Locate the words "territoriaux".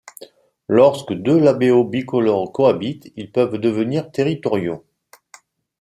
4.11-4.83